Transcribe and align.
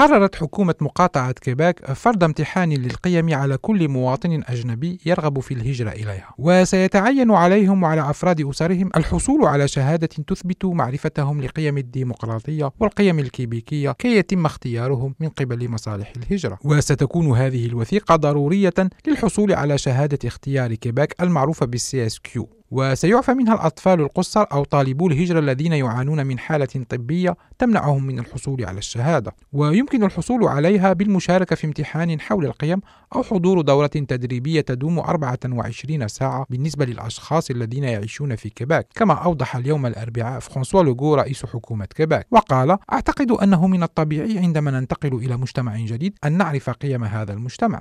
قررت 0.00 0.34
حكومة 0.34 0.74
مقاطعة 0.80 1.32
كيباك 1.32 1.92
فرض 1.92 2.24
امتحان 2.24 2.72
للقيم 2.72 3.34
على 3.34 3.56
كل 3.56 3.88
مواطن 3.88 4.42
أجنبي 4.46 4.98
يرغب 5.06 5.40
في 5.40 5.54
الهجرة 5.54 5.90
إليها. 5.90 6.34
وسيتعين 6.38 7.30
عليهم 7.30 7.82
وعلى 7.82 8.10
أفراد 8.10 8.46
أسرهم 8.46 8.90
الحصول 8.96 9.44
على 9.44 9.68
شهادة 9.68 10.06
تثبت 10.06 10.64
معرفتهم 10.64 11.40
لقيم 11.40 11.78
الديمقراطية 11.78 12.70
والقيم 12.80 13.18
الكيبيكية 13.18 13.92
كي 13.92 14.16
يتم 14.16 14.46
اختيارهم 14.46 15.14
من 15.20 15.28
قبل 15.28 15.68
مصالح 15.68 16.12
الهجرة. 16.16 16.58
وستكون 16.64 17.36
هذه 17.36 17.66
الوثيقة 17.66 18.16
ضرورية 18.16 18.74
للحصول 19.06 19.52
على 19.52 19.78
شهادة 19.78 20.18
اختيار 20.24 20.74
كيباك 20.74 21.14
المعروفة 21.20 21.66
بال 21.66 22.06
CSQ. 22.06 22.59
وسيعفى 22.70 23.34
منها 23.34 23.54
الأطفال 23.54 24.00
القصر 24.00 24.44
أو 24.52 24.64
طالبو 24.64 25.08
الهجرة 25.08 25.38
الذين 25.38 25.72
يعانون 25.72 26.26
من 26.26 26.38
حالة 26.38 26.84
طبية 26.88 27.36
تمنعهم 27.58 28.06
من 28.06 28.18
الحصول 28.18 28.64
على 28.64 28.78
الشهادة. 28.78 29.32
ويمكن 29.52 30.04
الحصول 30.04 30.44
عليها 30.44 30.92
بالمشاركة 30.92 31.56
في 31.56 31.66
امتحان 31.66 32.20
حول 32.20 32.44
القيم 32.46 32.80
أو 33.16 33.22
حضور 33.22 33.60
دورة 33.60 33.86
تدريبية 33.86 34.60
تدوم 34.60 34.98
24 34.98 36.08
ساعة 36.08 36.46
بالنسبة 36.50 36.84
للأشخاص 36.84 37.50
الذين 37.50 37.84
يعيشون 37.84 38.36
في 38.36 38.48
كيباك 38.50 38.86
كما 38.94 39.14
أوضح 39.14 39.56
اليوم 39.56 39.86
الأربعاء 39.86 40.40
فرانسوا 40.40 40.82
لوغو 40.82 41.14
رئيس 41.14 41.46
حكومة 41.46 41.84
كيباك. 41.84 42.26
وقال 42.30 42.78
أعتقد 42.92 43.30
أنه 43.30 43.66
من 43.66 43.82
الطبيعي 43.82 44.38
عندما 44.38 44.70
ننتقل 44.70 45.14
إلى 45.14 45.36
مجتمع 45.36 45.76
جديد 45.76 46.18
أن 46.24 46.32
نعرف 46.32 46.70
قيم 46.70 47.04
هذا 47.04 47.32
المجتمع. 47.32 47.80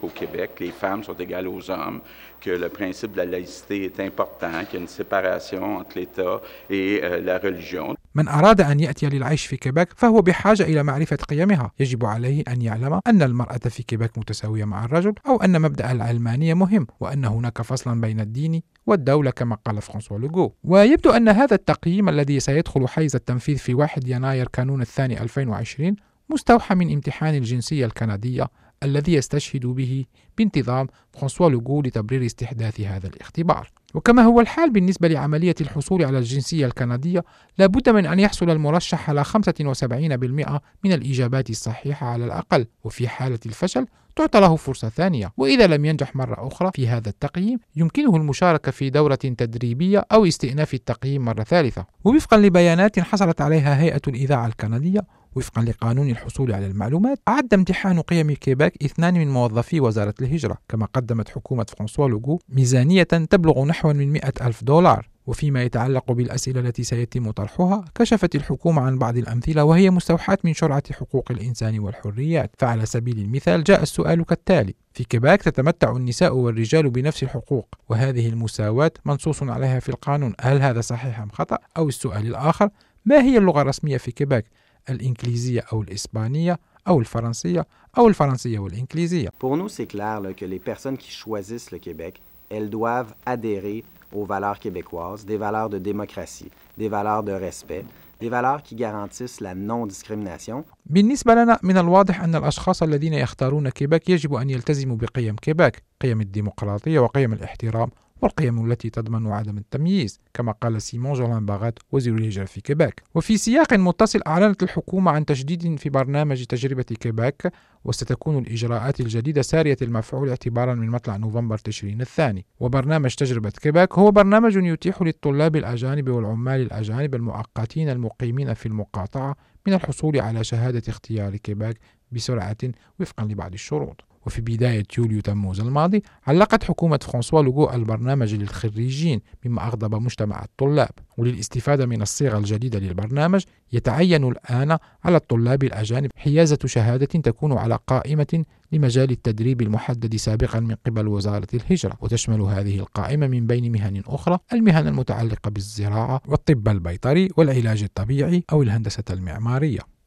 Qu'au 0.00 0.08
Québec, 0.08 0.50
les 0.60 0.70
femmes 0.70 1.02
sont 1.04 1.14
égales 1.14 1.48
aux 1.48 1.70
hommes, 1.70 2.00
que 2.40 2.50
le 2.50 2.68
principe 2.68 3.12
de 3.12 3.18
la 3.18 3.26
laïcité 3.26 3.84
est 3.84 4.00
important, 4.00 4.50
qu'il 4.64 4.74
y 4.74 4.76
a 4.76 4.80
une 4.80 4.88
séparation 4.88 5.76
entre 5.78 5.98
l'État 5.98 6.40
et 6.70 7.00
euh, 7.02 7.20
la 7.20 7.38
religion. 7.38 7.96
من 8.14 8.28
أراد 8.28 8.60
أن 8.60 8.80
يأتي 8.80 9.08
للعيش 9.08 9.46
في 9.46 9.56
كيباك 9.56 9.88
فهو 9.96 10.22
بحاجة 10.22 10.62
إلى 10.62 10.82
معرفة 10.82 11.16
قيمها 11.16 11.70
يجب 11.80 12.04
عليه 12.04 12.42
أن 12.48 12.62
يعلم 12.62 13.00
أن 13.06 13.22
المرأة 13.22 13.58
في 13.58 13.82
كيباك 13.82 14.18
متساوية 14.18 14.64
مع 14.64 14.84
الرجل 14.84 15.14
أو 15.26 15.36
أن 15.36 15.60
مبدأ 15.62 15.92
العلمانية 15.92 16.54
مهم 16.54 16.86
وأن 17.00 17.24
هناك 17.24 17.62
فصلا 17.62 18.00
بين 18.00 18.20
الدين 18.20 18.62
والدولة 18.86 19.30
كما 19.30 19.56
قال 19.64 19.82
فرانسوا 19.82 20.18
لوغو 20.18 20.54
ويبدو 20.64 21.10
أن 21.10 21.28
هذا 21.28 21.54
التقييم 21.54 22.08
الذي 22.08 22.40
سيدخل 22.40 22.88
حيز 22.88 23.16
التنفيذ 23.16 23.56
في 23.56 23.74
1 23.74 24.08
يناير 24.08 24.48
كانون 24.48 24.82
الثاني 24.82 25.22
2020 25.22 25.96
مستوحى 26.30 26.74
من 26.74 26.92
امتحان 26.92 27.34
الجنسية 27.34 27.86
الكندية 27.86 28.46
الذي 28.82 29.14
يستشهد 29.14 29.66
به 29.66 30.04
بانتظام 30.38 30.86
فرانسوا 31.12 31.50
لوغو 31.50 31.82
لتبرير 31.82 32.26
استحداث 32.26 32.80
هذا 32.80 33.08
الاختبار. 33.08 33.70
وكما 33.94 34.22
هو 34.22 34.40
الحال 34.40 34.72
بالنسبة 34.72 35.08
لعملية 35.08 35.54
الحصول 35.60 36.04
على 36.04 36.18
الجنسية 36.18 36.66
الكندية 36.66 37.24
لابد 37.58 37.88
من 37.88 38.06
أن 38.06 38.20
يحصل 38.20 38.50
المرشح 38.50 39.10
على 39.10 39.24
75% 39.24 40.60
من 40.84 40.92
الإجابات 40.92 41.50
الصحيحة 41.50 42.06
على 42.06 42.24
الأقل 42.24 42.66
وفي 42.84 43.08
حالة 43.08 43.38
الفشل 43.46 43.86
تعطى 44.16 44.40
له 44.40 44.56
فرصة 44.56 44.88
ثانية. 44.88 45.32
وإذا 45.36 45.66
لم 45.66 45.84
ينجح 45.84 46.16
مرة 46.16 46.46
أخرى 46.46 46.70
في 46.74 46.88
هذا 46.88 47.08
التقييم 47.08 47.58
يمكنه 47.76 48.16
المشاركة 48.16 48.72
في 48.72 48.90
دورة 48.90 49.14
تدريبية 49.14 50.06
أو 50.12 50.24
استئناف 50.24 50.74
التقييم 50.74 51.24
مرة 51.24 51.42
ثالثة. 51.42 51.86
ووفقا 52.04 52.36
لبيانات 52.36 53.00
حصلت 53.00 53.40
عليها 53.40 53.80
هيئة 53.80 54.00
الإذاعة 54.08 54.46
الكندية 54.46 55.00
وفقا 55.36 55.62
لقانون 55.62 56.10
الحصول 56.10 56.52
على 56.52 56.66
المعلومات 56.66 57.20
أعد 57.28 57.54
امتحان 57.54 58.00
قيم 58.00 58.32
كيباك 58.32 58.84
اثنان 58.84 59.14
من 59.14 59.30
موظفي 59.30 59.80
وزارة 59.80 60.14
الهجرة. 60.20 60.58
كما 60.68 60.86
قدمت 60.86 61.28
حكومة 61.28 61.66
فرانسوا 61.68 62.08
لوغو 62.08 62.40
ميزانية 62.48 63.02
تبلغ 63.02 63.64
نحو 63.64 63.92
من 63.92 64.12
100 64.12 64.32
ألف 64.42 64.64
دولار. 64.64 65.08
وفيما 65.26 65.62
يتعلق 65.62 66.12
بالأسئلة 66.12 66.60
التي 66.60 66.82
سيتم 66.82 67.30
طرحها 67.30 67.84
كشفت 67.94 68.34
الحكومة 68.34 68.82
عن 68.82 68.98
بعض 68.98 69.16
الأمثلة 69.16 69.64
وهي 69.64 69.90
مستوحاة 69.90 70.38
من 70.44 70.54
شرعة 70.54 70.82
حقوق 70.92 71.30
الإنسان 71.30 71.78
والحريات. 71.78 72.50
فعلى 72.58 72.86
سبيل 72.86 73.18
المثال 73.18 73.64
جاء 73.64 73.82
السؤال 73.82 74.24
كالتالي 74.24 74.74
في 74.92 75.04
كيباك 75.04 75.42
تتمتع 75.42 75.96
النساء 75.96 76.36
والرجال 76.36 76.90
بنفس 76.90 77.22
الحقوق. 77.22 77.74
وهذه 77.88 78.28
المساواة 78.28 78.92
منصوص 79.04 79.42
عليها 79.42 79.80
في 79.80 79.88
القانون. 79.88 80.34
هل 80.40 80.62
هذا 80.62 80.80
صحيح 80.80 81.20
أم 81.20 81.28
خطأ؟ 81.28 81.58
أو 81.76 81.88
السؤال 81.88 82.26
الآخر 82.26 82.68
ما 83.04 83.22
هي 83.22 83.38
اللغة 83.38 83.62
الرسمية 83.62 83.96
في 83.96 84.10
كيباك؟ 84.10 84.44
الإنجليزية 84.90 85.64
أو 85.72 85.82
الإسبانية 85.82 86.58
أو 86.88 87.00
الفرنسية 87.00 87.66
أو 87.98 88.08
الفرنسية 88.08 88.58
والإنجليزية 88.58 89.28
Pour 89.38 89.56
nous, 89.56 89.68
c'est 89.68 89.86
clair 89.86 90.20
là, 90.20 90.32
que 90.32 90.44
les 90.44 90.58
personnes 90.58 90.96
qui 90.96 91.10
choisissent 91.10 91.70
le 91.70 91.78
Québec, 91.78 92.20
elles 92.50 92.70
doivent 92.70 93.14
adhérer 93.26 93.84
aux 94.12 94.24
valeurs 94.24 94.58
québécoises, 94.58 95.24
des 95.24 95.36
valeurs 95.36 95.68
de 95.70 95.78
démocratie, 95.78 96.50
des 96.78 96.88
valeurs 96.88 97.22
de 97.22 97.32
respect, 97.32 97.84
des 98.20 98.28
valeurs 98.28 98.62
qui 98.62 98.74
garantissent 98.74 99.40
la 99.40 99.54
non-discrimination. 99.54 100.64
بالنسبة 100.86 101.34
لنا 101.34 101.58
من 101.62 101.78
الواضح 101.78 102.20
أن 102.20 102.34
الأشخاص 102.34 102.82
الذين 102.82 103.14
يختارون 103.14 103.68
كيباك 103.68 104.08
يجب 104.08 104.34
أن 104.34 104.50
يلتزموا 104.50 104.96
بقيم 104.96 105.36
كيباك 105.36 105.82
قيم 106.00 106.20
الديمقراطية 106.20 106.98
وقيم 106.98 107.32
الاحترام 107.32 107.90
والقيم 108.22 108.70
التي 108.70 108.90
تضمن 108.90 109.26
عدم 109.26 109.58
التمييز 109.58 110.20
كما 110.34 110.52
قال 110.52 110.82
سيمون 110.82 111.12
جولان 111.12 111.46
باغات 111.46 111.78
وزير 111.92 112.14
الهجرة 112.14 112.44
في 112.44 112.60
كيباك. 112.60 113.02
وفي 113.14 113.36
سياق 113.36 113.72
متصل 113.74 114.20
أعلنت 114.26 114.62
الحكومة 114.62 115.10
عن 115.10 115.24
تجديد 115.24 115.78
في 115.78 115.90
برنامج 115.90 116.44
تجربة 116.44 116.82
كيباك 116.82 117.52
وستكون 117.84 118.38
الإجراءات 118.38 119.00
الجديدة 119.00 119.42
سارية 119.42 119.76
المفعول 119.82 120.28
اعتبارا 120.28 120.74
من 120.74 120.90
مطلع 120.90 121.16
نوفمبر 121.16 121.58
تشرين 121.58 122.00
الثاني. 122.00 122.46
وبرنامج 122.60 123.14
تجربة 123.14 123.50
كيباك 123.50 123.98
هو 123.98 124.10
برنامج 124.10 124.56
يتيح 124.56 125.02
للطلاب 125.02 125.56
الأجانب 125.56 126.08
والعمال 126.08 126.60
الأجانب 126.60 127.14
المؤقتين 127.14 127.88
المقيمين 127.88 128.54
في 128.54 128.66
المقاطعة 128.66 129.36
من 129.66 129.74
الحصول 129.74 130.20
على 130.20 130.44
شهادة 130.44 130.82
اختيار 130.88 131.36
كيباك 131.36 131.78
بسرعة 132.12 132.56
وفقا 133.00 133.24
لبعض 133.24 133.52
الشروط. 133.52 134.09
وفي 134.26 134.40
بداية 134.40 134.84
يوليو 134.98 135.20
تموز 135.20 135.60
الماضي 135.60 136.02
علقت 136.26 136.64
حكومة 136.64 136.98
فرانسوا 137.02 137.42
لوغو 137.42 137.70
البرنامج 137.70 138.34
للخريجين 138.34 139.20
مما 139.44 139.66
أغضب 139.66 139.94
مجتمع 139.94 140.44
الطلاب. 140.44 140.90
وللاستفادة 141.18 141.86
من 141.86 142.02
الصيغة 142.02 142.38
الجديدة 142.38 142.78
للبرنامج 142.78 143.42
يتعين 143.72 144.24
الآن 144.28 144.78
على 145.04 145.16
الطلاب 145.16 145.64
الأجانب 145.64 146.10
حيازة 146.16 146.58
شهادة 146.64 147.06
تكون 147.06 147.52
على 147.52 147.78
قائمة 147.86 148.44
لمجال 148.72 149.10
التدريب 149.10 149.62
المحدد 149.62 150.16
سابقا 150.16 150.60
من 150.60 150.74
قبل 150.86 151.08
وزارة 151.08 151.48
الهجرة. 151.54 151.96
وتشمل 152.00 152.40
هذه 152.40 152.78
القائمة 152.78 153.26
من 153.26 153.46
بين 153.46 153.72
مهن 153.72 154.02
أخرى 154.06 154.38
المهن 154.52 154.88
المتعلقة 154.88 155.50
بالزراعة 155.50 156.20
والطب 156.26 156.68
البيطري 156.68 157.28
والعلاج 157.36 157.82
الطبيعي 157.82 158.44
أو 158.52 158.62
الهندسة 158.62 159.04
المعمارية. 159.10 159.99